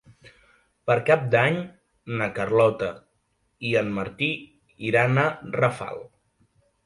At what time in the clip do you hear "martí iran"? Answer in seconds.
3.99-5.23